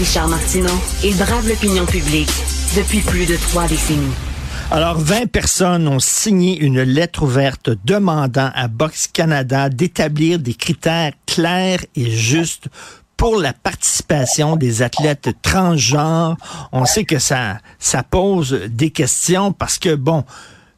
Richard 0.00 0.28
Martineau, 0.28 0.80
il 1.04 1.14
brave 1.14 1.46
l'opinion 1.46 1.84
publique 1.84 2.30
depuis 2.74 3.00
plus 3.00 3.26
de 3.26 3.36
trois 3.36 3.68
décennies. 3.68 4.14
Alors, 4.70 4.98
20 4.98 5.30
personnes 5.30 5.86
ont 5.88 5.98
signé 5.98 6.58
une 6.58 6.80
lettre 6.80 7.24
ouverte 7.24 7.68
demandant 7.84 8.50
à 8.54 8.66
Box 8.68 9.08
Canada 9.08 9.68
d'établir 9.68 10.38
des 10.38 10.54
critères 10.54 11.12
clairs 11.26 11.84
et 11.96 12.10
justes 12.10 12.68
pour 13.18 13.36
la 13.36 13.52
participation 13.52 14.56
des 14.56 14.80
athlètes 14.80 15.32
transgenres. 15.42 16.38
On 16.72 16.86
sait 16.86 17.04
que 17.04 17.18
ça, 17.18 17.58
ça 17.78 18.02
pose 18.02 18.58
des 18.70 18.92
questions 18.92 19.52
parce 19.52 19.76
que, 19.76 19.94
bon, 19.94 20.24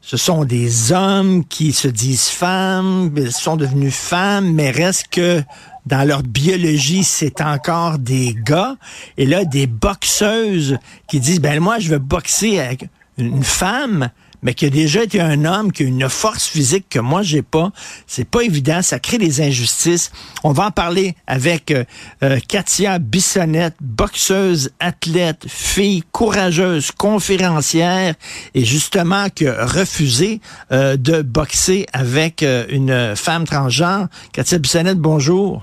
ce 0.01 0.17
sont 0.17 0.43
des 0.43 0.91
hommes 0.91 1.45
qui 1.45 1.71
se 1.71 1.87
disent 1.87 2.27
femmes, 2.27 3.09
sont 3.31 3.55
devenus 3.55 3.95
femmes, 3.95 4.51
mais 4.51 4.69
reste 4.69 5.07
que 5.09 5.41
dans 5.85 6.07
leur 6.07 6.23
biologie, 6.23 7.03
c'est 7.03 7.41
encore 7.41 7.99
des 7.99 8.35
gars. 8.35 8.75
Et 9.17 9.25
là, 9.25 9.45
des 9.45 9.67
boxeuses 9.67 10.77
qui 11.07 11.19
disent, 11.19 11.41
ben 11.41 11.59
moi, 11.59 11.79
je 11.79 11.89
veux 11.89 11.99
boxer 11.99 12.59
avec 12.59 12.89
une 13.17 13.43
femme, 13.43 14.09
mais 14.43 14.53
qui 14.53 14.65
a 14.65 14.69
déjà 14.69 15.03
été 15.03 15.19
un 15.19 15.45
homme, 15.45 15.71
qui 15.71 15.83
a 15.83 15.85
une 15.87 16.09
force 16.09 16.45
physique 16.45 16.87
que 16.89 16.99
moi 16.99 17.23
j'ai 17.23 17.41
pas. 17.41 17.71
C'est 18.05 18.27
pas 18.27 18.41
évident, 18.41 18.81
ça 18.81 18.99
crée 18.99 19.17
des 19.17 19.41
injustices. 19.41 20.11
On 20.43 20.51
va 20.51 20.67
en 20.67 20.71
parler 20.71 21.15
avec 21.25 21.71
euh, 21.71 21.85
euh, 22.23 22.39
Katia 22.47 22.99
Bissonnette, 22.99 23.75
boxeuse, 23.81 24.71
athlète, 24.79 25.45
fille 25.47 26.03
courageuse, 26.11 26.91
conférencière, 26.91 28.15
et 28.53 28.65
justement 28.65 29.29
qui 29.29 29.47
a 29.47 29.65
refusé 29.65 30.41
euh, 30.71 30.97
de 30.97 31.21
boxer 31.21 31.85
avec 31.93 32.43
une 32.43 33.15
femme 33.15 33.45
transgenre. 33.45 34.07
Katia 34.33 34.57
Bissonnette, 34.57 34.99
bonjour. 34.99 35.61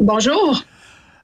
Bonjour. 0.00 0.62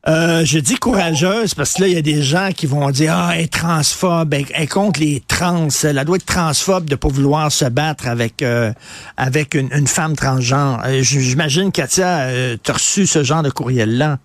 Euh, 0.09 0.45
je 0.45 0.59
dis 0.59 0.75
courageuse 0.75 1.55
parce 1.55 1.75
que 1.75 1.83
là, 1.83 1.89
il 1.89 1.95
y 1.95 1.97
a 1.97 2.03
des 2.03 2.23
gens 2.23 2.51
qui 2.55 2.67
vont 2.67 2.91
dire 2.91 3.15
Ah, 3.17 3.31
elle 3.35 3.43
est 3.43 3.53
transphobe, 3.53 4.35
elle, 4.35 4.47
elle 4.53 4.69
contre 4.69 4.99
les 4.99 5.23
trans. 5.27 5.69
Elle 5.85 6.05
doit 6.05 6.17
être 6.17 6.27
transphobe 6.27 6.87
de 6.87 6.97
pas 6.97 7.07
vouloir 7.07 7.53
se 7.53 7.67
battre 7.67 8.09
avec 8.09 8.43
euh, 8.43 8.73
avec 9.17 9.55
une, 9.55 9.73
une, 9.73 9.87
femme 9.87 10.17
transgenre. 10.17 10.83
Euh, 10.85 11.03
J'imagine, 11.03 11.71
Katia, 11.71 12.23
euh, 12.23 12.57
tu 12.61 12.71
as 12.73 12.75
reçu 12.75 13.07
ce 13.07 13.23
genre 13.23 13.43
de 13.45 13.51
courriel-là? 13.51 14.19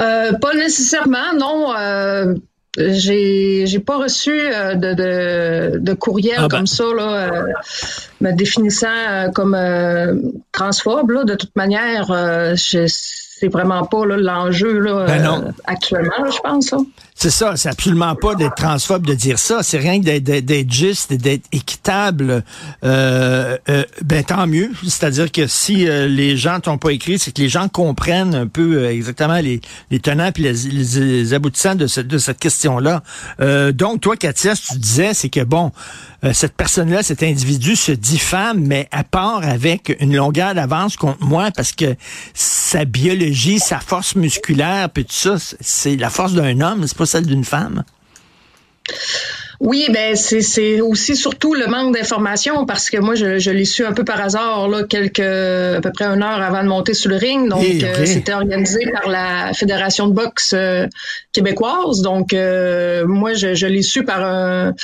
Euh, 0.00 0.32
pas 0.38 0.54
nécessairement, 0.54 1.34
non. 1.36 1.74
Euh, 2.78 2.90
j'ai 2.92 3.66
j'ai 3.66 3.78
pas 3.78 3.96
reçu 3.96 4.30
de, 4.38 4.94
de, 4.94 5.78
de 5.78 5.92
courriel 5.94 6.36
ah 6.38 6.42
ben. 6.42 6.48
comme 6.48 6.66
ça 6.66 6.84
là, 6.96 7.30
me 8.20 8.32
définissant 8.32 9.30
comme 9.34 9.56
transphobe. 10.52 11.10
Là. 11.10 11.24
De 11.24 11.34
toute 11.34 11.54
manière, 11.56 12.06
je 12.56 12.86
c'est 13.38 13.48
vraiment 13.48 13.84
pas 13.84 14.06
l'enjeu 14.06 14.82
ben 14.82 15.26
euh, 15.26 15.52
actuellement, 15.66 16.24
là, 16.24 16.30
je 16.30 16.38
pense. 16.40 16.74
C'est 17.18 17.30
ça, 17.30 17.56
c'est 17.56 17.70
absolument 17.70 18.14
pas 18.14 18.34
d'être 18.34 18.54
transphobe 18.54 19.06
de 19.06 19.14
dire 19.14 19.38
ça. 19.38 19.62
C'est 19.62 19.78
rien 19.78 20.00
que 20.00 20.18
d'être 20.18 20.70
juste, 20.70 21.14
d'être 21.14 21.44
équitable. 21.50 22.44
Euh, 22.84 23.56
euh, 23.70 23.84
ben 24.04 24.22
tant 24.22 24.46
mieux. 24.46 24.70
C'est-à-dire 24.84 25.32
que 25.32 25.46
si 25.46 25.88
euh, 25.88 26.08
les 26.08 26.36
gens 26.36 26.60
t'ont 26.60 26.76
pas 26.76 26.90
écrit, 26.90 27.18
c'est 27.18 27.34
que 27.34 27.40
les 27.40 27.48
gens 27.48 27.68
comprennent 27.68 28.34
un 28.34 28.46
peu 28.46 28.86
exactement 28.86 29.38
les, 29.38 29.62
les 29.90 29.98
tenants 29.98 30.30
et 30.36 30.40
les, 30.40 30.52
les, 30.52 31.32
aboutissants 31.32 31.74
de, 31.74 31.86
ce, 31.86 32.02
de 32.02 32.18
cette 32.18 32.38
question-là. 32.38 33.02
donc 33.72 34.02
toi, 34.02 34.16
Katia, 34.16 34.54
ce 34.54 34.68
que 34.68 34.72
tu 34.74 34.78
disais, 34.78 35.14
c'est 35.14 35.30
que 35.30 35.42
bon, 35.42 35.72
cette 36.32 36.56
personne-là, 36.56 37.02
cet 37.02 37.22
individu 37.22 37.76
se 37.76 37.92
dit 37.92 38.18
femme, 38.18 38.60
mais 38.60 38.88
à 38.90 39.04
part 39.04 39.42
avec 39.44 39.96
une 40.00 40.16
longueur 40.16 40.54
d'avance 40.54 40.96
contre 40.96 41.22
moi 41.24 41.50
parce 41.54 41.72
que 41.72 41.96
sa 42.34 42.84
biologie, 42.84 43.58
sa 43.58 43.80
force 43.80 44.14
musculaire, 44.16 44.90
puis 44.90 45.04
tout 45.04 45.14
ça, 45.14 45.36
c'est 45.60 45.96
la 45.96 46.10
force 46.10 46.32
d'un 46.32 46.60
homme, 46.60 46.86
c'est 46.86 46.96
pas 46.96 47.06
celle 47.06 47.26
d'une 47.26 47.44
femme? 47.44 47.84
Oui, 49.60 49.86
ben 49.90 50.14
c'est 50.16 50.80
aussi 50.80 51.16
surtout 51.16 51.54
le 51.54 51.66
manque 51.66 51.94
d'informations 51.94 52.66
parce 52.66 52.90
que 52.90 52.98
moi 52.98 53.14
je, 53.14 53.38
je 53.38 53.50
l'ai 53.50 53.64
su 53.64 53.86
un 53.86 53.92
peu 53.92 54.04
par 54.04 54.20
hasard 54.20 54.68
là 54.68 54.84
quelques 54.84 55.20
à 55.20 55.80
peu 55.80 55.90
près 55.92 56.04
une 56.04 56.22
heure 56.22 56.42
avant 56.42 56.62
de 56.62 56.68
monter 56.68 56.92
sur 56.92 57.08
le 57.10 57.16
ring. 57.16 57.48
Donc 57.48 57.64
euh, 57.64 58.04
c'était 58.04 58.34
organisé 58.34 58.86
par 58.92 59.08
la 59.08 59.52
fédération 59.54 60.08
de 60.08 60.12
boxe 60.12 60.52
euh, 60.54 60.86
québécoise. 61.32 62.02
Donc 62.02 62.34
euh, 62.34 63.06
moi 63.06 63.32
je, 63.32 63.54
je 63.54 63.66
l'ai 63.66 63.82
su 63.82 64.04
par 64.04 64.22
un 64.22 64.74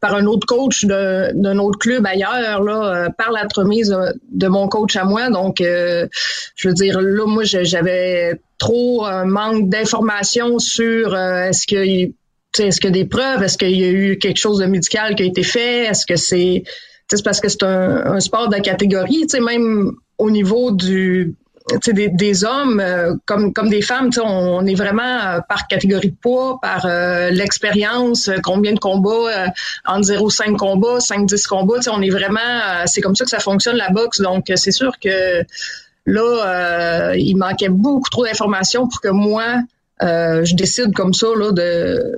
par 0.00 0.14
un 0.14 0.26
autre 0.26 0.46
coach 0.46 0.84
d'un 0.84 1.58
autre 1.58 1.78
club 1.78 2.04
ailleurs 2.06 2.62
là 2.62 3.08
par 3.16 3.32
la 3.32 3.46
remise 3.54 3.96
de 4.32 4.48
mon 4.48 4.68
coach 4.68 4.96
à 4.96 5.04
moi. 5.04 5.30
Donc 5.30 5.56
je 5.60 6.68
veux 6.68 6.74
dire 6.74 7.00
là 7.00 7.26
moi 7.26 7.44
j'avais 7.44 8.38
trop 8.58 9.06
un 9.06 9.24
manque 9.24 9.70
d'informations 9.70 10.58
sur 10.58 11.16
est-ce 11.16 11.66
que 11.66 12.10
est-ce 12.58 12.80
qu'il 12.80 12.90
y 12.90 12.92
a 12.92 13.02
des 13.02 13.08
preuves? 13.08 13.42
Est-ce 13.42 13.58
qu'il 13.58 13.78
y 13.78 13.84
a 13.84 13.90
eu 13.90 14.18
quelque 14.18 14.38
chose 14.38 14.58
de 14.58 14.66
médical 14.66 15.14
qui 15.14 15.22
a 15.22 15.26
été 15.26 15.42
fait? 15.42 15.84
Est-ce 15.84 16.06
que 16.06 16.16
c'est 16.16 16.64
c'est 17.10 17.24
parce 17.24 17.40
que 17.40 17.48
c'est 17.48 17.64
un, 17.64 18.20
sport 18.20 18.48
de 18.48 18.56
catégorie, 18.58 19.26
même 19.40 19.92
au 20.18 20.30
niveau 20.30 20.70
du 20.70 21.34
des, 21.92 22.08
des, 22.08 22.44
hommes 22.44 22.80
euh, 22.80 23.14
comme 23.26 23.52
comme 23.52 23.68
des 23.68 23.82
femmes, 23.82 24.10
on, 24.22 24.66
est 24.66 24.74
vraiment 24.74 25.02
euh, 25.02 25.40
par 25.48 25.68
catégorie 25.68 26.10
de 26.10 26.16
poids, 26.20 26.58
par 26.60 26.84
euh, 26.86 27.30
l'expérience, 27.30 28.30
combien 28.42 28.72
de 28.72 28.78
combats, 28.78 29.52
entre 29.86 30.08
0,5 30.08 30.56
combats, 30.56 30.98
5-10 30.98 31.46
combats, 31.46 31.80
on 31.92 32.02
est 32.02 32.10
vraiment, 32.10 32.86
c'est 32.86 33.00
comme 33.00 33.14
ça 33.14 33.24
que 33.24 33.30
ça 33.30 33.38
fonctionne 33.38 33.76
la 33.76 33.90
boxe. 33.90 34.20
Donc 34.20 34.50
c'est 34.54 34.72
sûr 34.72 34.92
que 34.98 35.44
là, 36.06 37.14
il 37.14 37.36
manquait 37.36 37.68
beaucoup 37.68 38.08
trop 38.10 38.24
d'informations 38.24 38.88
pour 38.88 39.00
que 39.00 39.08
moi, 39.08 39.56
je 40.00 40.54
décide 40.54 40.94
comme 40.94 41.14
ça 41.14 41.28
là, 41.36 41.52
de 41.52 42.16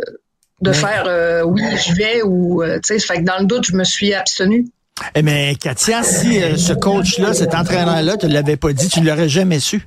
de 0.63 0.73
faire 0.73 1.05
euh, 1.07 1.43
oui, 1.43 1.63
je 1.87 1.95
vais 1.95 2.23
ou 2.23 2.63
euh, 2.63 2.77
tu 2.77 2.99
sais, 2.99 2.99
fait 2.99 3.19
que 3.19 3.25
dans 3.25 3.39
le 3.39 3.47
doute, 3.47 3.67
je 3.67 3.75
me 3.75 3.85
suis 3.85 4.15
abstenue. 4.15 4.67
Eh 5.15 5.23
mais 5.23 5.57
Katia, 5.61 6.03
si 6.03 6.41
euh, 6.41 6.57
ce 6.57 6.73
coach-là, 6.73 7.35
cet 7.35 7.55
entraîneur-là, 7.55 8.17
tu 8.17 8.27
ne 8.27 8.33
l'avais 8.33 8.57
pas 8.57 8.73
dit, 8.73 8.89
tu 8.89 9.01
ne 9.01 9.07
l'aurais 9.07 9.29
jamais 9.29 9.59
su. 9.59 9.87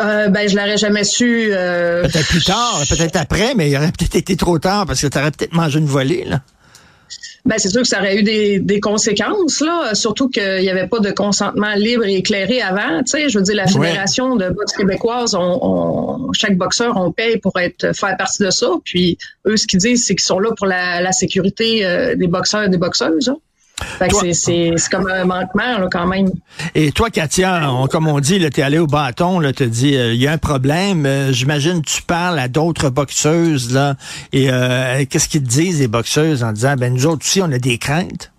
Euh, 0.00 0.28
ben, 0.28 0.48
je 0.48 0.56
l'aurais 0.56 0.78
jamais 0.78 1.04
su. 1.04 1.48
Peut-être 1.50 2.28
plus 2.28 2.44
tard, 2.44 2.82
peut-être 2.88 3.16
après, 3.16 3.54
mais 3.54 3.68
il 3.68 3.76
aurait 3.76 3.92
peut-être 3.92 4.14
été 4.14 4.36
trop 4.36 4.58
tard 4.58 4.86
parce 4.86 5.00
que 5.00 5.08
tu 5.08 5.18
aurais 5.18 5.32
peut-être 5.32 5.52
mangé 5.52 5.78
une 5.78 5.86
volée, 5.86 6.24
là. 6.24 6.40
Ben, 7.44 7.56
c'est 7.58 7.70
sûr 7.70 7.82
que 7.82 7.88
ça 7.88 7.98
aurait 7.98 8.18
eu 8.18 8.22
des, 8.22 8.58
des 8.58 8.80
conséquences, 8.80 9.60
là. 9.60 9.94
Surtout 9.94 10.28
qu'il 10.28 10.60
n'y 10.60 10.68
avait 10.68 10.86
pas 10.86 11.00
de 11.00 11.10
consentement 11.10 11.74
libre 11.74 12.04
et 12.04 12.16
éclairé 12.16 12.60
avant. 12.60 13.02
Tu 13.02 13.12
sais, 13.12 13.28
je 13.28 13.38
veux 13.38 13.44
dire, 13.44 13.56
la 13.56 13.66
Fédération 13.66 14.36
de 14.36 14.48
boxe 14.50 14.72
québécoise, 14.74 15.34
on, 15.34 15.58
on, 15.62 16.32
chaque 16.32 16.56
boxeur, 16.56 16.96
on 16.96 17.12
paye 17.12 17.38
pour 17.38 17.58
être 17.58 17.94
faire 17.96 18.16
partie 18.16 18.42
de 18.42 18.50
ça. 18.50 18.68
Puis 18.84 19.16
eux, 19.46 19.56
ce 19.56 19.66
qu'ils 19.66 19.78
disent, 19.78 20.04
c'est 20.06 20.14
qu'ils 20.14 20.24
sont 20.24 20.38
là 20.38 20.50
pour 20.56 20.66
la, 20.66 21.00
la 21.00 21.12
sécurité 21.12 21.84
euh, 21.86 22.14
des 22.14 22.26
boxeurs 22.26 22.64
et 22.64 22.68
des 22.68 22.78
boxeuses. 22.78 23.28
Hein. 23.28 23.38
C'est 24.32 24.74
comme 24.90 25.08
un 25.08 25.24
manquement 25.24 25.78
là, 25.78 25.88
quand 25.90 26.06
même. 26.06 26.30
Et 26.74 26.92
toi, 26.92 27.10
Katia, 27.10 27.70
comme 27.90 28.08
on 28.08 28.20
dit, 28.20 28.38
tu 28.50 28.60
es 28.60 28.62
allé 28.62 28.78
au 28.78 28.86
bâton, 28.86 29.40
tu 29.52 29.66
dit 29.66 29.96
euh, 29.96 30.14
il 30.14 30.20
y 30.20 30.26
a 30.26 30.32
un 30.32 30.38
problème. 30.38 31.06
Euh, 31.06 31.32
j'imagine 31.32 31.82
tu 31.82 32.02
parles 32.02 32.38
à 32.38 32.48
d'autres 32.48 32.90
boxeuses 32.90 33.72
là. 33.72 33.94
Et 34.32 34.50
euh, 34.50 35.04
qu'est-ce 35.08 35.28
qu'ils 35.28 35.42
te 35.42 35.48
disent, 35.48 35.80
les 35.80 35.88
boxeuses, 35.88 36.42
en 36.42 36.52
disant 36.52 36.74
ben 36.76 36.92
nous 36.92 37.06
autres 37.06 37.24
aussi, 37.24 37.40
on 37.42 37.50
a 37.52 37.58
des 37.58 37.78
craintes? 37.78 38.32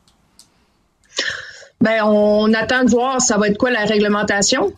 Ben, 1.79 2.03
on 2.03 2.53
attend 2.53 2.83
de 2.83 2.89
voir 2.91 3.21
ça 3.21 3.37
va 3.37 3.47
être 3.47 3.57
quoi 3.57 3.71
la 3.71 3.85
réglementation 3.85 4.71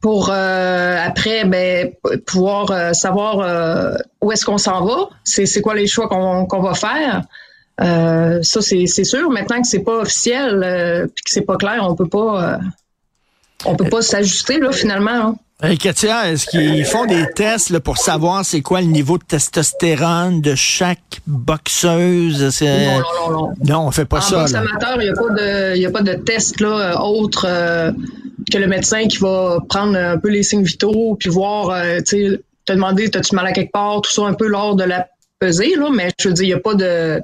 pour 0.00 0.30
après 0.30 1.46
ben, 1.46 1.92
pouvoir 2.26 2.94
savoir 2.94 3.96
où 4.20 4.30
est-ce 4.30 4.44
qu'on 4.44 4.58
s'en 4.58 4.84
va, 4.84 5.08
c'est 5.24 5.62
quoi 5.62 5.74
les 5.74 5.86
choix 5.86 6.08
qu'on 6.08 6.60
va 6.60 6.74
faire. 6.74 7.22
Ça, 7.78 8.60
c'est 8.60 8.86
sûr. 8.86 9.30
Maintenant 9.30 9.60
que 9.60 9.68
c'est 9.68 9.84
pas 9.84 10.00
officiel 10.00 10.62
euh, 10.62 11.06
que 11.06 11.30
c'est 11.30 11.42
pas 11.42 11.56
clair, 11.56 11.84
on 11.88 11.94
peut 11.94 12.08
pas 12.08 12.58
on 13.64 13.76
peut 13.76 13.88
pas 13.88 14.02
s'ajuster 14.02 14.58
là 14.58 14.72
finalement. 14.72 15.10
Hein. 15.10 15.36
Hey, 15.62 15.78
Katia, 15.78 16.30
est-ce 16.30 16.46
qu'ils 16.46 16.84
font 16.84 17.06
des 17.06 17.24
tests 17.34 17.70
là, 17.70 17.78
pour 17.78 17.96
savoir 17.96 18.44
c'est 18.44 18.60
quoi 18.60 18.80
le 18.80 18.88
niveau 18.88 19.18
de 19.18 19.24
testostérone 19.24 20.40
de 20.40 20.54
chaque 20.56 21.22
boxeuse? 21.26 22.60
Non, 22.60 22.98
non, 22.98 23.30
non, 23.30 23.54
non. 23.64 23.86
on 23.86 23.90
fait 23.92 24.04
pas 24.04 24.20
ça. 24.20 24.38
En 24.38 24.40
boxe 24.40 24.54
amateur, 24.54 25.00
il 25.00 25.04
n'y 25.04 25.08
a, 25.08 25.14
pas 25.14 25.30
de, 25.30 25.76
y 25.76 25.86
a 25.86 25.90
pas 25.90 26.02
de 26.02 26.14
test 26.14 26.60
là, 26.60 26.68
euh, 26.68 26.98
autre 26.98 27.46
euh, 27.48 27.92
que 28.52 28.58
le 28.58 28.66
médecin 28.66 29.06
qui 29.06 29.18
va 29.18 29.58
prendre 29.68 29.96
un 29.96 30.18
peu 30.18 30.28
les 30.28 30.42
signes 30.42 30.64
vitaux 30.64 31.16
puis 31.18 31.30
voir, 31.30 31.70
euh, 31.70 31.98
tu 31.98 32.32
sais, 32.32 32.40
te 32.66 32.72
demander, 32.72 33.08
as-tu 33.14 33.34
mal 33.34 33.46
à 33.46 33.52
quelque 33.52 33.72
part, 33.72 34.00
tout 34.02 34.10
ça 34.10 34.22
un 34.22 34.34
peu 34.34 34.48
lors 34.48 34.74
de 34.74 34.84
la 34.84 35.06
peser, 35.38 35.74
là, 35.76 35.90
mais 35.92 36.10
je 36.18 36.28
veux 36.28 36.34
dire, 36.34 36.44
il 36.44 36.48
n'y 36.48 36.54
a 36.54 36.60
pas 36.60 36.74
de. 36.74 37.20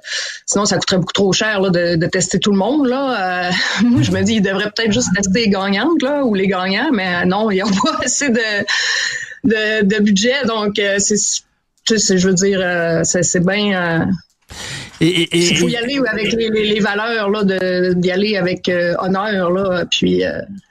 Sinon, 0.46 0.64
ça 0.64 0.78
coûterait 0.78 0.98
beaucoup 0.98 1.12
trop 1.12 1.32
cher 1.32 1.60
là, 1.60 1.70
de, 1.70 1.96
de, 1.96 2.06
tester 2.06 2.38
tout 2.38 2.52
le 2.52 2.58
monde. 2.58 2.86
Là. 2.86 3.48
Euh, 3.48 3.50
moi, 3.84 4.02
je 4.02 4.10
me 4.10 4.22
dis, 4.22 4.34
il 4.36 4.42
devrait 4.42 4.70
peut-être 4.74 4.92
juste 4.92 5.08
tester 5.14 5.44
les 5.44 5.48
gagnantes 5.48 6.02
là, 6.02 6.24
ou 6.24 6.34
les 6.34 6.46
gagnants, 6.46 6.90
mais 6.92 7.24
non, 7.26 7.50
il 7.50 7.56
n'y 7.56 7.60
a 7.60 7.64
pas 7.64 7.98
assez 8.04 8.28
de, 8.28 8.64
de, 9.44 9.84
de 9.84 10.02
budget. 10.02 10.44
Donc, 10.46 10.78
euh, 10.78 10.98
c'est, 10.98 12.18
je 12.18 12.28
veux 12.28 12.34
dire, 12.34 12.60
euh, 12.62 13.02
c'est, 13.04 13.44
bien. 13.44 14.06
il 15.00 15.56
faut 15.56 15.68
y 15.68 15.76
aller 15.76 16.00
avec 16.06 16.32
les, 16.32 16.50
les, 16.50 16.66
les 16.66 16.80
valeurs 16.80 17.30
là, 17.30 17.94
d'y 17.94 18.10
aller 18.10 18.36
avec 18.36 18.70
honneur, 18.98 19.50
là, 19.50 19.84
puis 19.90 20.22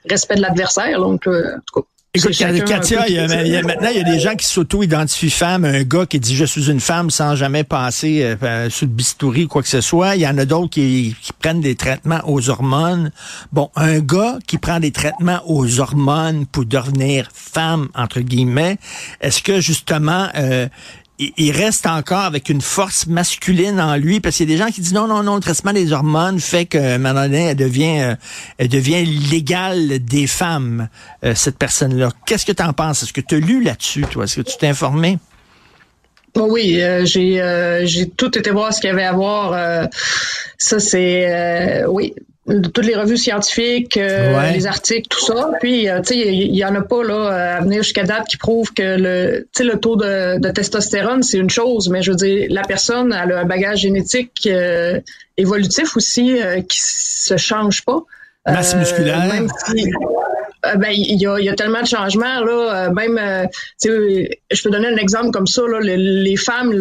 respect 0.08 0.36
de 0.36 0.42
l'adversaire. 0.42 0.98
Donc, 1.00 1.26
en 1.26 1.58
tout 1.66 1.80
cas. 1.80 1.86
Écoute, 2.12 2.32
Katia, 2.32 3.06
il 3.06 3.14
y 3.14 3.18
a, 3.20 3.62
maintenant, 3.62 3.88
il 3.88 3.96
y 3.96 4.00
a 4.00 4.02
des 4.02 4.18
gens 4.18 4.34
qui 4.34 4.44
s'auto-identifient 4.44 5.30
femmes. 5.30 5.64
Un 5.64 5.84
gars 5.84 6.06
qui 6.06 6.18
dit 6.18 6.34
je 6.34 6.44
suis 6.44 6.68
une 6.68 6.80
femme 6.80 7.08
sans 7.08 7.36
jamais 7.36 7.62
passer 7.62 8.22
euh, 8.24 8.34
euh, 8.42 8.68
sous 8.68 8.86
le 8.86 8.90
bistouri 8.90 9.44
ou 9.44 9.48
quoi 9.48 9.62
que 9.62 9.68
ce 9.68 9.80
soit. 9.80 10.16
Il 10.16 10.22
y 10.22 10.26
en 10.26 10.36
a 10.36 10.44
d'autres 10.44 10.70
qui, 10.70 11.14
prennent 11.38 11.60
des 11.60 11.76
traitements 11.76 12.20
aux 12.26 12.50
hormones. 12.50 13.12
Bon, 13.52 13.70
un 13.76 14.00
gars 14.00 14.40
qui 14.48 14.58
prend 14.58 14.80
des 14.80 14.90
traitements 14.90 15.40
aux 15.46 15.78
hormones 15.78 16.46
pour 16.46 16.64
devenir 16.64 17.28
femme, 17.32 17.88
entre 17.94 18.22
guillemets, 18.22 18.78
est-ce 19.20 19.40
que 19.40 19.60
justement, 19.60 20.26
euh, 20.34 20.66
il 21.36 21.52
reste 21.52 21.86
encore 21.86 22.20
avec 22.24 22.48
une 22.48 22.62
force 22.62 23.06
masculine 23.06 23.78
en 23.80 23.96
lui, 23.96 24.20
parce 24.20 24.36
qu'il 24.36 24.48
y 24.48 24.52
a 24.52 24.56
des 24.56 24.62
gens 24.62 24.70
qui 24.70 24.80
disent 24.80 24.94
non, 24.94 25.06
non, 25.06 25.22
non, 25.22 25.34
le 25.34 25.40
traitement 25.40 25.72
des 25.72 25.92
hormones 25.92 26.40
fait 26.40 26.64
que 26.64 26.96
maintenant 26.96 27.28
elle 27.30 27.56
devient, 27.56 28.00
euh, 28.00 28.14
elle 28.58 28.68
devient 28.68 29.04
l'égale 29.04 29.98
des 29.98 30.26
femmes, 30.26 30.88
euh, 31.24 31.34
cette 31.34 31.58
personne-là. 31.58 32.10
Qu'est-ce 32.26 32.46
que 32.46 32.52
tu 32.52 32.62
en 32.62 32.72
penses? 32.72 33.02
Est-ce 33.02 33.12
que 33.12 33.20
tu 33.20 33.34
as 33.34 33.38
lu 33.38 33.62
là-dessus, 33.62 34.02
toi? 34.10 34.24
Est-ce 34.24 34.36
que 34.36 34.50
tu 34.50 34.56
t'es 34.56 34.68
informé? 34.68 35.18
Oui, 36.36 36.80
euh, 36.80 37.04
j'ai 37.04 37.82
j'ai 37.84 38.08
tout 38.08 38.38
été 38.38 38.50
voir 38.50 38.72
ce 38.72 38.80
qu'il 38.80 38.88
y 38.88 38.92
avait 38.92 39.04
à 39.04 39.12
voir. 39.12 39.88
ça, 40.56 40.78
c'est 40.78 41.84
oui, 41.86 42.14
toutes 42.72 42.84
les 42.84 42.94
revues 42.94 43.16
scientifiques, 43.16 43.96
euh, 43.96 44.50
les 44.52 44.66
articles, 44.66 45.08
tout 45.08 45.24
ça. 45.24 45.50
Puis, 45.60 45.88
euh, 45.88 46.00
tu 46.00 46.14
sais, 46.14 46.18
il 46.18 46.56
y, 46.56 46.64
en 46.64 46.74
a 46.74 46.82
pas 46.82 47.02
là 47.02 47.56
à 47.56 47.60
venir 47.60 47.82
jusqu'à 47.82 48.04
date 48.04 48.26
qui 48.26 48.36
prouvent 48.36 48.72
que 48.72 48.96
le, 48.98 49.46
le 49.58 49.74
taux 49.78 49.96
de, 49.96 50.38
de 50.38 50.50
testostérone 50.50 51.22
c'est 51.22 51.38
une 51.38 51.50
chose, 51.50 51.88
mais 51.88 52.02
je 52.02 52.10
veux 52.10 52.16
dire, 52.16 52.46
la 52.50 52.62
personne 52.62 53.12
elle 53.12 53.32
a 53.32 53.40
un 53.40 53.44
bagage 53.44 53.80
génétique 53.80 54.46
euh, 54.46 55.00
évolutif 55.36 55.96
aussi 55.96 56.38
qui 56.68 56.78
se 56.80 57.36
change 57.36 57.84
pas. 57.84 58.00
Masse 58.46 58.74
musculaire. 58.74 59.30
Euh, 60.66 60.74
ben 60.74 60.90
il 60.92 61.20
y 61.20 61.26
a, 61.26 61.40
y 61.40 61.48
a, 61.48 61.54
tellement 61.54 61.80
de 61.80 61.86
changements 61.86 62.40
là. 62.40 62.88
Euh, 62.88 62.92
même 62.92 63.18
euh, 63.18 63.46
je 63.82 64.62
peux 64.62 64.70
donner 64.70 64.88
un 64.88 64.96
exemple 64.96 65.30
comme 65.30 65.46
ça 65.46 65.62
là, 65.66 65.80
les, 65.80 66.36
femmes 66.36 66.74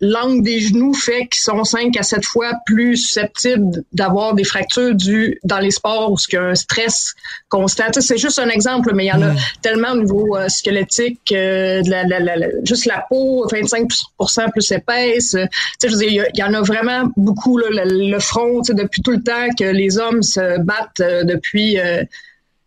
l'angle 0.00 0.42
des 0.42 0.60
genoux 0.60 0.94
fait 0.94 1.26
qu'ils 1.26 1.42
sont 1.42 1.64
5 1.64 1.96
à 1.96 2.04
7 2.04 2.24
fois 2.24 2.52
plus 2.66 2.96
susceptibles 2.96 3.82
d'avoir 3.92 4.34
des 4.34 4.44
fractures 4.44 4.94
du 4.94 5.40
dans 5.42 5.58
les 5.58 5.72
sports 5.72 6.12
où 6.12 6.16
il 6.28 6.34
y 6.34 6.36
a 6.36 6.42
un 6.42 6.54
stress 6.54 7.14
constant. 7.48 7.84
C'est 7.98 8.18
juste 8.18 8.38
un 8.38 8.48
exemple 8.48 8.92
mais 8.94 9.06
il 9.06 9.08
y 9.08 9.12
en 9.12 9.22
a 9.22 9.32
mm. 9.32 9.36
tellement 9.60 9.92
au 9.92 10.02
niveau 10.02 10.38
squelettique 10.48 11.32
de 11.32 11.90
la, 11.90 12.04
la, 12.04 12.20
la, 12.20 12.46
juste 12.64 12.86
la 12.86 13.04
peau 13.08 13.46
25% 13.48 14.52
plus 14.52 14.70
épaisse. 14.70 15.36
Je 15.82 15.88
veux 15.88 15.96
dire 15.96 16.26
il 16.32 16.38
y, 16.38 16.42
en 16.44 16.54
a 16.54 16.60
vraiment 16.60 17.10
beaucoup 17.16 17.58
là, 17.58 17.66
le, 17.72 18.18
front 18.20 18.60
depuis 18.68 19.02
tout 19.02 19.12
le 19.12 19.22
temps 19.22 19.48
que 19.58 19.64
les 19.64 19.98
hommes 19.98 20.22
se 20.22 20.60
battent 20.60 21.02
depuis 21.26 21.78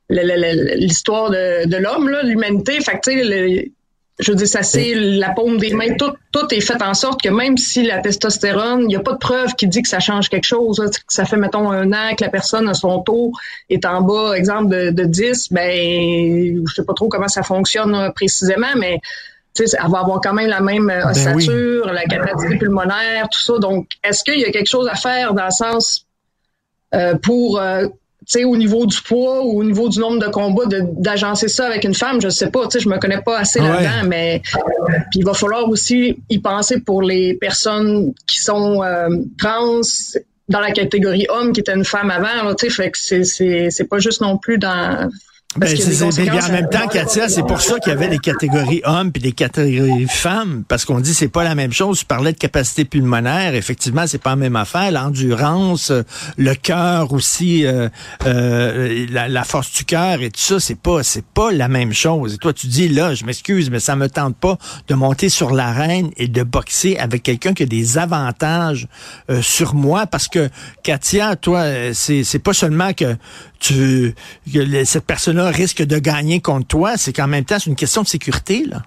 l'histoire 0.09 1.29
de, 1.29 1.67
de 1.67 1.77
l'homme, 1.77 2.09
l'humanité. 2.23 2.79
Fait 2.81 2.99
que, 2.99 3.11
le, 3.11 3.65
je 4.19 4.31
veux 4.31 4.37
dire, 4.37 4.47
ça 4.47 4.63
c'est 4.63 4.93
la 4.95 5.29
paume 5.29 5.57
des 5.57 5.73
mains. 5.73 5.95
Tout, 5.97 6.11
tout 6.31 6.53
est 6.53 6.61
fait 6.61 6.81
en 6.81 6.93
sorte 6.93 7.21
que 7.21 7.29
même 7.29 7.57
si 7.57 7.83
la 7.83 7.99
testostérone, 7.99 8.81
il 8.81 8.87
n'y 8.87 8.95
a 8.95 8.99
pas 8.99 9.13
de 9.13 9.17
preuve 9.17 9.55
qui 9.55 9.67
dit 9.67 9.81
que 9.81 9.87
ça 9.87 9.99
change 9.99 10.29
quelque 10.29 10.45
chose. 10.45 10.77
que 10.79 11.13
ça 11.13 11.25
fait, 11.25 11.37
mettons, 11.37 11.71
un 11.71 11.91
an 11.93 12.15
que 12.17 12.23
la 12.23 12.29
personne 12.29 12.67
à 12.67 12.73
son 12.73 13.01
taux 13.01 13.31
est 13.69 13.85
en 13.85 14.01
bas, 14.01 14.33
exemple, 14.33 14.69
de, 14.69 14.89
de 14.91 15.03
10, 15.03 15.53
ben 15.53 16.63
je 16.67 16.73
sais 16.73 16.83
pas 16.83 16.93
trop 16.93 17.07
comment 17.07 17.29
ça 17.29 17.43
fonctionne 17.43 18.11
précisément, 18.13 18.75
mais 18.77 18.99
elle 19.57 19.91
va 19.91 19.99
avoir 19.99 20.21
quand 20.21 20.33
même 20.33 20.47
la 20.47 20.61
même 20.61 20.87
ben 20.87 21.09
ossature, 21.09 21.91
la 21.91 22.03
capacité 22.03 22.57
pulmonaire, 22.57 23.27
tout 23.29 23.39
ça. 23.39 23.57
Donc, 23.57 23.87
est-ce 24.03 24.23
qu'il 24.23 24.39
y 24.39 24.45
a 24.45 24.51
quelque 24.51 24.69
chose 24.69 24.87
à 24.87 24.95
faire 24.95 25.33
dans 25.33 25.45
le 25.45 25.51
sens 25.51 26.05
euh, 26.93 27.15
pour 27.15 27.59
euh, 27.59 27.87
sais, 28.29 28.43
au 28.43 28.55
niveau 28.55 28.85
du 28.85 29.01
poids 29.01 29.43
ou 29.43 29.59
au 29.59 29.63
niveau 29.63 29.89
du 29.89 29.99
nombre 29.99 30.19
de 30.19 30.31
combats, 30.31 30.63
d'agencer 30.69 31.47
ça 31.47 31.65
avec 31.65 31.83
une 31.83 31.95
femme, 31.95 32.21
je 32.21 32.29
sais 32.29 32.49
pas, 32.49 32.67
tu 32.67 32.77
sais, 32.77 32.79
je 32.79 32.87
me 32.87 32.97
connais 32.97 33.21
pas 33.21 33.39
assez 33.39 33.59
là-dedans, 33.59 34.07
mais 34.07 34.41
puis 35.09 35.19
il 35.19 35.25
va 35.25 35.33
falloir 35.33 35.67
aussi 35.67 36.19
y 36.29 36.39
penser 36.39 36.79
pour 36.79 37.01
les 37.01 37.33
personnes 37.33 38.13
qui 38.27 38.39
sont 38.39 38.83
euh, 38.83 39.09
trans 39.37 39.81
dans 40.47 40.59
la 40.59 40.71
catégorie 40.71 41.27
homme 41.29 41.53
qui 41.53 41.59
était 41.59 41.73
une 41.73 41.85
femme 41.85 42.11
avant, 42.11 42.53
tu 42.53 42.69
sais, 42.69 42.73
fait 42.73 42.91
que 42.91 42.97
c'est 42.97 43.23
c'est 43.71 43.83
pas 43.89 43.99
juste 43.99 44.21
non 44.21 44.37
plus 44.37 44.57
dans 44.57 45.09
ben, 45.55 45.75
c'est, 45.75 46.29
en 46.29 46.51
même 46.51 46.69
temps, 46.69 46.87
Katia, 46.87 47.27
c'est 47.27 47.41
pour 47.41 47.59
ça 47.59 47.79
qu'il 47.79 47.91
y 47.91 47.95
avait 47.95 48.07
des 48.07 48.19
catégories 48.19 48.81
hommes 48.83 49.11
puis 49.11 49.19
des 49.19 49.31
catégories 49.31 50.07
femmes, 50.07 50.63
parce 50.67 50.85
qu'on 50.85 50.99
dit 50.99 51.15
c'est 51.15 51.27
pas 51.27 51.43
la 51.43 51.55
même 51.55 51.73
chose. 51.73 51.97
Tu 51.97 52.05
parlais 52.05 52.33
de 52.33 52.37
capacité 52.37 52.85
pulmonaire, 52.85 53.55
effectivement, 53.55 54.05
c'est 54.05 54.21
pas 54.21 54.29
la 54.29 54.35
même 54.35 54.55
affaire. 54.55 54.91
L'endurance, 54.91 55.89
euh, 55.89 56.03
le 56.37 56.53
cœur 56.53 57.13
aussi, 57.13 57.65
euh, 57.65 57.89
euh, 58.27 59.07
la, 59.09 59.43
force 59.43 59.73
du 59.73 59.85
cœur 59.85 60.21
et 60.21 60.29
tout 60.29 60.39
ça, 60.39 60.59
c'est 60.59 60.79
pas 60.79 61.01
c'est 61.01 61.25
pas 61.25 61.51
la 61.51 61.67
même 61.67 61.93
chose. 61.93 62.35
Et 62.35 62.37
toi, 62.37 62.53
tu 62.53 62.67
dis 62.67 62.87
là, 62.87 63.15
je 63.15 63.25
m'excuse, 63.25 63.71
mais 63.71 63.79
ça 63.79 63.95
me 63.95 64.07
tente 64.07 64.35
pas 64.35 64.59
de 64.87 64.93
monter 64.93 65.29
sur 65.29 65.51
l'arène 65.51 66.11
et 66.17 66.27
de 66.27 66.43
boxer 66.43 66.99
avec 66.99 67.23
quelqu'un 67.23 67.55
qui 67.55 67.63
a 67.63 67.65
des 67.65 67.97
avantages 67.97 68.87
sur 69.41 69.73
moi, 69.73 70.05
parce 70.05 70.27
que 70.27 70.47
Katia, 70.83 71.35
toi, 71.37 71.63
c'est 71.93 72.23
c'est 72.23 72.37
pas 72.37 72.53
seulement 72.53 72.93
que 72.93 73.15
tu 73.59 74.15
cette 74.85 75.05
personne-là 75.05 75.49
risque 75.51 75.83
de 75.83 75.99
gagner 75.99 76.39
contre 76.39 76.67
toi, 76.67 76.97
c'est 76.97 77.13
qu'en 77.13 77.27
même 77.27 77.45
temps, 77.45 77.59
c'est 77.59 77.69
une 77.69 77.75
question 77.75 78.01
de 78.03 78.07
sécurité, 78.07 78.65
là. 78.65 78.83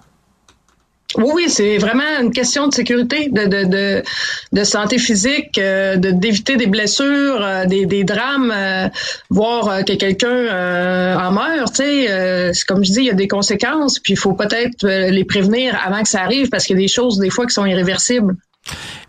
Oui, 1.17 1.47
c'est 1.47 1.77
vraiment 1.77 2.19
une 2.21 2.31
question 2.31 2.67
de 2.67 2.73
sécurité, 2.73 3.29
de, 3.29 3.45
de, 3.45 3.63
de, 3.65 4.03
de 4.51 4.63
santé 4.63 4.97
physique, 4.97 5.57
euh, 5.59 5.95
de 5.95 6.09
d'éviter 6.09 6.55
des 6.55 6.65
blessures, 6.65 7.39
euh, 7.41 7.65
des, 7.65 7.85
des 7.85 8.03
drames, 8.03 8.51
euh, 8.51 8.87
voir 9.29 9.85
que 9.85 9.93
quelqu'un 9.93 11.17
en 11.19 11.31
meurt. 11.31 11.75
Tu 11.75 11.83
sais, 11.83 12.51
comme 12.67 12.83
je 12.83 12.91
dis, 12.93 12.99
il 12.99 13.05
y 13.05 13.11
a 13.11 13.13
des 13.15 13.27
conséquences, 13.27 13.99
puis 13.99 14.13
il 14.13 14.17
faut 14.17 14.33
peut-être 14.33 14.87
les 14.87 15.25
prévenir 15.25 15.79
avant 15.85 16.01
que 16.01 16.09
ça 16.09 16.21
arrive, 16.21 16.49
parce 16.49 16.65
qu'il 16.65 16.77
y 16.77 16.79
a 16.79 16.81
des 16.81 16.87
choses 16.87 17.19
des 17.19 17.29
fois 17.29 17.45
qui 17.45 17.53
sont 17.53 17.65
irréversibles. 17.65 18.35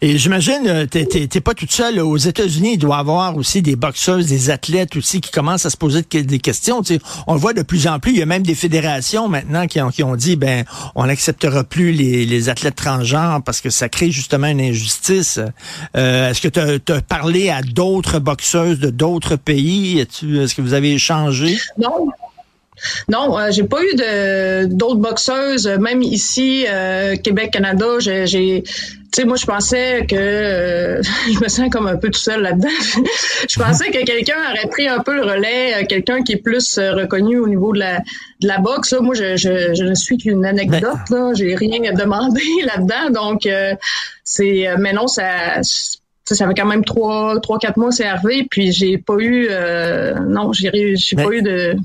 Et 0.01 0.19
j'imagine, 0.19 0.67
euh, 0.67 0.87
t'es 0.87 1.41
pas 1.41 1.55
toute 1.55 1.71
seule. 1.71 2.01
Aux 2.01 2.17
États-Unis, 2.17 2.73
il 2.75 2.79
doit 2.79 2.97
y 2.97 3.01
avoir 3.01 3.37
aussi 3.37 3.63
des 3.63 3.77
boxeuses, 3.77 4.27
des 4.27 4.51
athlètes 4.51 4.97
aussi 4.97 5.21
qui 5.21 5.31
commencent 5.31 5.65
à 5.65 5.71
se 5.71 5.77
poser 5.77 6.03
des 6.03 6.39
questions. 6.39 6.83
on 7.27 7.35
le 7.35 7.41
voit 7.41 7.53
de 7.53 7.63
plus 7.63 7.87
en 7.87 7.99
plus. 7.99 8.13
Il 8.13 8.19
y 8.19 8.23
a 8.23 8.27
même 8.27 8.43
des 8.43 8.55
fédérations 8.55 9.29
maintenant 9.29 9.67
qui 9.67 9.81
ont, 9.81 9.91
qui 9.91 10.03
ont 10.03 10.17
dit, 10.17 10.37
ben, 10.37 10.65
on 10.95 11.07
n'acceptera 11.07 11.65
plus 11.65 11.93
les, 11.93 12.27
les, 12.27 12.49
athlètes 12.49 12.75
transgenres 12.77 13.43
parce 13.43 13.61
que 13.61 13.71
ça 13.71 13.89
crée 13.89 14.11
justement 14.11 14.49
une 14.49 14.61
injustice. 14.61 15.41
Euh, 15.97 16.31
Est-ce 16.31 16.41
que 16.41 16.49
tu 16.49 16.93
as, 16.93 17.01
parlé 17.01 17.49
à 17.49 17.63
d'autres 17.63 18.19
boxeuses 18.19 18.81
de 18.81 18.91
d'autres 18.91 19.37
pays? 19.37 20.01
Est-ce 20.01 20.55
que 20.55 20.63
vous 20.63 20.75
avez 20.75 20.93
échangé? 20.93 21.57
Non. 21.79 22.09
Non, 23.09 23.39
euh, 23.39 23.51
j'ai 23.51 23.65
pas 23.65 23.83
eu 23.83 23.95
de 23.95 24.67
d'autres 24.67 25.01
boxeuses, 25.01 25.69
même 25.69 26.03
ici, 26.03 26.65
euh, 26.69 27.17
Québec, 27.17 27.53
Canada. 27.53 27.87
J'ai, 27.99 28.63
tu 28.65 28.71
sais, 29.15 29.25
moi 29.25 29.37
je 29.37 29.47
pensais 29.47 30.07
que 30.09 30.17
euh, 30.17 31.03
je 31.33 31.39
me 31.41 31.49
sens 31.49 31.71
comme 31.71 31.87
un 31.87 31.97
peu 31.97 32.11
tout 32.11 32.19
seul 32.19 32.43
là-dedans. 32.43 32.69
je 33.49 33.59
pensais 33.59 33.91
que 33.91 34.05
quelqu'un 34.05 34.37
aurait 34.51 34.69
pris 34.69 34.89
un 34.89 35.01
peu 35.01 35.15
le 35.15 35.23
relais, 35.23 35.87
quelqu'un 35.89 36.23
qui 36.23 36.33
est 36.33 36.43
plus 36.43 36.79
reconnu 36.79 37.39
au 37.39 37.49
niveau 37.49 37.73
de 37.73 37.79
la 37.79 37.99
de 38.41 38.49
la 38.49 38.59
boxe. 38.59 38.95
Moi, 39.01 39.15
je, 39.15 39.37
je, 39.37 39.75
je 39.75 39.85
ne 39.85 39.95
suis 39.95 40.19
qu'une 40.19 40.45
anecdote. 40.45 41.11
Là, 41.11 41.33
j'ai 41.35 41.55
rien 41.55 41.83
à 41.85 41.93
demander 41.93 42.43
là-dedans. 42.65 43.23
Donc, 43.23 43.49
c'est, 44.25 44.67
mais 44.79 44.93
non, 44.93 45.07
ça 45.07 45.61
ça 46.27 46.49
fait 46.49 46.55
quand 46.55 46.65
même 46.65 46.85
trois, 46.85 47.39
trois, 47.41 47.59
quatre 47.59 47.77
mois 47.77 47.93
c'est 47.93 48.07
arrivé, 48.07 48.47
puis 48.51 48.73
j'ai 48.73 48.97
pas 48.99 49.17
eu, 49.19 49.49
non, 50.27 50.53
j'ai, 50.53 50.97
j'ai 50.97 51.17
pas 51.17 51.31
eu 51.31 51.43
de 51.43 51.77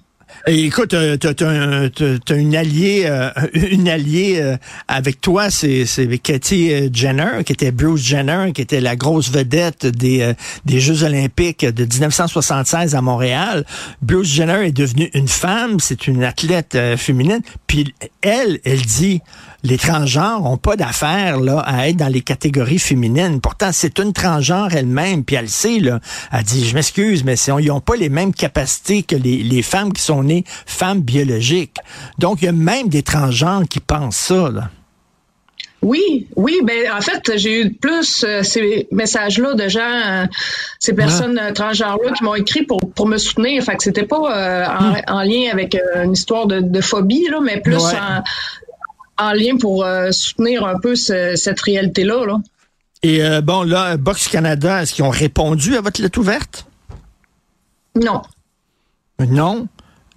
Écoute, 0.48 0.94
euh, 0.94 1.18
tu 1.18 1.28
as, 1.44 2.36
une 2.36 2.56
alliée, 2.56 3.04
euh, 3.06 3.30
une 3.54 3.90
alliée 3.90 4.40
euh, 4.42 4.58
avec 4.88 5.22
toi, 5.22 5.50
c'est 5.50 5.86
Katie 6.24 6.90
Jenner, 6.94 7.44
qui 7.46 7.54
était 7.54 7.72
Bruce 7.72 8.02
Jenner, 8.02 8.52
qui 8.54 8.62
était 8.62 8.80
la 8.80 8.96
grosse 8.96 9.30
vedette 9.32 9.86
des, 9.86 10.34
des 10.66 10.80
Jeux 10.80 11.04
olympiques 11.04 11.66
de 11.66 11.84
1976 11.84 12.96
à 12.96 13.02
Montréal. 13.02 13.66
Bruce 14.02 14.30
Jenner 14.34 14.66
est 14.66 14.72
devenue 14.72 15.10
une 15.14 15.28
femme, 15.28 15.80
c'est 15.80 16.08
une 16.08 16.24
athlète 16.24 16.78
féminine. 16.98 17.42
Puis 17.68 17.94
elle, 18.22 18.60
elle 18.64 18.82
dit, 18.82 19.22
les 19.64 19.78
transgenres 19.78 20.46
ont 20.46 20.58
pas 20.58 20.76
d'affaires 20.76 21.40
là 21.40 21.60
à 21.60 21.88
être 21.88 21.98
dans 21.98 22.08
les 22.08 22.22
catégories 22.22 22.80
féminines. 22.80 23.42
Pourtant, 23.42 23.72
c'est 23.72 24.00
une 24.00 24.14
transgenre 24.14 24.74
elle-même, 24.74 25.24
puis 25.24 25.36
elle 25.36 25.50
sait 25.50 25.80
là. 25.80 26.00
Elle 26.32 26.44
dit, 26.44 26.68
je 26.68 26.76
m'excuse, 26.76 27.24
mais 27.24 27.36
ils 27.36 27.68
n'ont 27.68 27.82
pas 27.82 27.96
les 27.96 28.10
mêmes 28.10 28.34
capacités 28.34 29.04
que 29.04 29.16
les, 29.16 29.38
les, 29.44 29.62
femmes 29.62 29.94
qui 29.94 30.02
sont 30.02 30.24
nées 30.24 30.44
femmes 30.66 31.02
biologiques. 31.02 31.78
Donc, 32.18 32.42
il 32.42 32.46
y 32.46 32.48
a 32.48 32.54
même 32.54 32.88
des 32.90 33.04
transgenres 33.04 33.68
qui 33.70 33.80
pensent 33.80 34.18
ça. 34.18 34.50
Là. 34.50 34.70
Oui, 35.82 36.28
oui, 36.36 36.60
ben 36.64 36.92
en 36.92 37.00
fait, 37.00 37.38
j'ai 37.38 37.62
eu 37.62 37.74
plus 37.74 38.26
euh, 38.28 38.44
ces 38.44 38.88
messages-là 38.92 39.54
de 39.54 39.70
gens, 39.70 39.80
euh, 39.82 40.26
ces 40.78 40.94
personnes 40.94 41.40
euh, 41.40 41.54
transgenres-là 41.54 42.12
qui 42.12 42.24
m'ont 42.26 42.36
écrit 42.36 42.64
pour, 42.64 42.80
pour 42.94 43.08
me 43.08 43.18
soutenir. 43.18 43.64
Fait 43.64 43.78
que 43.78 43.84
c'était 43.84 44.06
pas 44.06 44.18
en, 44.18 44.92
hmm. 44.92 45.02
en, 45.08 45.24
lien 45.24 45.50
avec 45.52 45.78
une 45.96 46.12
histoire 46.12 46.48
de, 46.48 46.60
de 46.60 46.82
phobie, 46.82 47.28
là, 47.30 47.40
mais 47.42 47.62
plus 47.62 47.78
en, 47.78 48.24
en 49.20 49.34
lien 49.34 49.58
pour 49.58 49.84
euh, 49.84 50.12
soutenir 50.12 50.66
un 50.66 50.80
peu 50.80 50.96
cette 50.96 51.60
réalité-là. 51.60 52.26
Là. 52.26 52.38
Et 53.04 53.24
euh, 53.24 53.42
bon, 53.42 53.64
là, 53.64 53.98
Box 53.98 54.28
Canada, 54.28 54.82
est-ce 54.82 54.94
qu'ils 54.94 55.06
ont 55.06 55.10
répondu 55.10 55.76
à 55.76 55.82
votre 55.82 56.02
lettre 56.02 56.20
ouverte? 56.20 56.66
Non. 57.96 58.22
Non? 59.20 59.68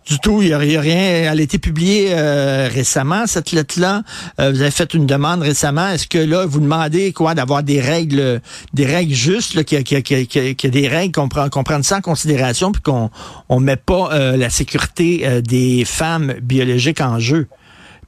Du 0.06 0.18
tout, 0.18 0.42
il 0.42 0.48
n'y 0.48 0.52
a, 0.52 0.58
rien. 0.80 1.30
Elle 1.30 1.38
a 1.38 1.42
été 1.42 1.58
publiée 1.58 2.08
euh, 2.10 2.68
récemment, 2.68 3.26
cette 3.26 3.52
lettre-là. 3.52 4.02
vous 4.36 4.60
avez 4.60 4.72
fait 4.72 4.94
une 4.94 5.06
demande 5.06 5.42
récemment. 5.42 5.88
Est-ce 5.88 6.08
que 6.08 6.18
là, 6.18 6.44
vous 6.44 6.58
demandez 6.58 7.12
quoi 7.12 7.34
d'avoir 7.34 7.62
des 7.62 7.80
règles 7.80 8.40
des 8.74 8.84
règles 8.84 9.14
justes, 9.14 9.62
qu'il 9.62 9.78
y, 9.78 10.66
a 10.66 10.70
des 10.70 10.88
règles 10.88 11.12
qu'on 11.12 11.28
prend, 11.28 11.48
prenne 11.48 11.84
ça 11.84 11.98
en 11.98 12.00
considération, 12.00 12.72
puis 12.72 12.82
qu'on 12.82 13.10
on 13.48 13.60
met 13.60 13.76
pas 13.76 14.36
la 14.36 14.50
sécurité 14.50 15.40
des 15.42 15.84
femmes 15.84 16.34
biologiques 16.42 17.00
en 17.00 17.20
jeu? 17.20 17.46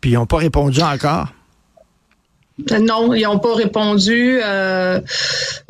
Puis 0.04 0.10
ils 0.10 0.16
n'ont 0.16 0.26
pas 0.26 0.36
répondu 0.36 0.82
encore? 0.82 1.28
Euh, 2.70 2.78
non, 2.78 3.14
ils 3.14 3.22
n'ont 3.22 3.38
pas 3.38 3.54
répondu. 3.54 4.38
Euh, 4.44 5.00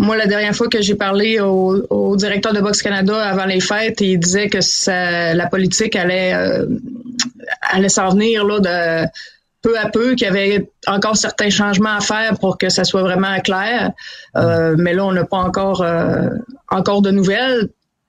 moi, 0.01 0.17
la 0.17 0.27
dernière 0.27 0.57
fois 0.57 0.67
que 0.67 0.83
j'ai 0.83 0.97
parlé 0.97 1.39
au, 1.39 2.17
directeur 2.17 2.53
de 2.53 2.61
Box 2.61 2.83
Canada 2.83 3.17
avant 3.17 3.45
les 3.45 3.61
fêtes, 3.61 4.01
il 4.01 4.19
disait 4.19 4.49
que 4.49 4.59
la 5.37 5.47
politique 5.47 5.95
allait, 5.95 6.35
euh, 6.35 6.67
allait 7.71 7.89
s'en 7.89 8.09
venir 8.09 8.45
là, 8.45 8.59
de 8.59 9.09
peu 9.63 9.79
à 9.79 9.89
peu, 9.89 10.17
qu'il 10.17 10.27
y 10.27 10.31
avait 10.31 10.69
encore 10.89 11.17
certains 11.17 11.51
changements 11.51 11.95
à 11.95 12.01
faire 12.01 12.37
pour 12.41 12.59
que 12.59 12.71
ça 12.71 12.83
soit 12.83 13.03
vraiment 13.03 13.39
clair. 13.39 13.93
mais 14.35 14.95
là, 14.95 15.05
on 15.05 15.13
n'a 15.13 15.23
pas 15.23 15.39
encore, 15.39 15.87
encore 16.71 17.03
de 17.03 17.13
nouvelles. 17.13 17.69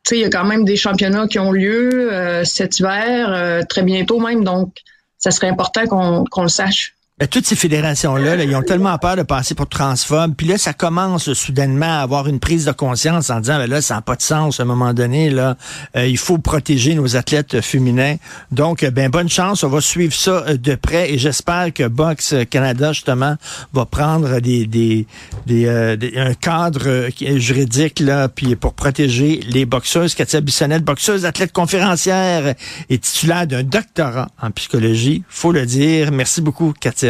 il 0.09 0.17
y 0.17 0.25
a 0.25 0.29
quand 0.31 0.45
même 0.45 0.65
des 0.65 0.75
championnats 0.75 1.27
qui 1.27 1.37
ont 1.37 1.51
lieu 1.51 2.09
cet 2.45 2.79
hiver, 2.79 3.61
très 3.69 3.83
bientôt 3.83 4.19
même. 4.19 4.43
Donc, 4.43 4.73
ça 5.17 5.31
serait 5.31 5.49
important 5.49 5.85
qu'on 5.87 6.41
le 6.41 6.47
sache. 6.49 6.94
Ben, 7.17 7.29
toutes 7.29 7.45
ces 7.47 7.55
fédérations-là, 7.55 8.43
ils 8.43 8.53
ont 8.57 8.61
tellement 8.61 8.97
peur 8.97 9.15
de 9.15 9.23
passer 9.23 9.55
pour 9.55 9.69
transphobes. 9.69 10.35
Puis 10.35 10.47
là, 10.47 10.57
ça 10.57 10.73
commence 10.73 11.31
soudainement 11.31 11.99
à 11.99 12.01
avoir 12.01 12.27
une 12.27 12.41
prise 12.41 12.65
de 12.65 12.73
conscience 12.73 13.29
en 13.29 13.39
disant, 13.39 13.55
ben 13.55 13.69
là, 13.69 13.81
ça 13.81 13.95
n'a 13.95 14.01
pas 14.01 14.17
de 14.17 14.21
sens 14.21 14.59
à 14.59 14.63
un 14.63 14.65
moment 14.65 14.93
donné. 14.93 15.29
Là, 15.29 15.55
euh, 15.95 16.07
il 16.07 16.17
faut 16.17 16.39
protéger 16.39 16.93
nos 16.93 17.15
athlètes 17.15 17.61
féminins. 17.61 18.17
Donc, 18.51 18.83
euh, 18.83 18.91
ben 18.91 19.09
bonne 19.09 19.29
chance. 19.29 19.63
On 19.63 19.69
va 19.69 19.79
suivre 19.79 20.13
ça 20.13 20.43
euh, 20.45 20.57
de 20.57 20.75
près 20.75 21.13
et 21.13 21.17
j'espère 21.17 21.71
que 21.71 21.87
Box 21.87 22.35
Canada 22.49 22.91
justement 22.91 23.37
va 23.71 23.85
prendre 23.85 24.41
des, 24.41 24.65
des, 24.65 25.07
des, 25.45 25.69
un 26.17 26.33
cadre 26.33 27.07
juridique 27.37 28.01
là, 28.01 28.27
puis 28.27 28.57
pour 28.57 28.73
protéger 28.73 29.39
les 29.47 29.65
boxeuses. 29.65 30.15
Katia 30.15 30.41
Bissonnette, 30.41 30.83
boxeuse, 30.83 31.23
athlète 31.23 31.53
conférencière 31.53 32.55
et 32.89 32.97
titulaire 32.97 33.47
d'un 33.47 33.63
doctorat 33.63 34.27
en 34.41 34.51
psychologie. 34.51 35.23
Faut 35.29 35.53
le 35.53 35.65
dire. 35.65 36.11
Merci 36.11 36.41
beaucoup, 36.41 36.73
Katia. 36.77 37.04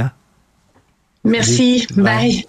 Merci. 1.26 1.88
Bye. 1.98 2.46